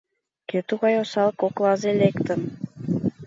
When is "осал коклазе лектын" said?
1.03-2.39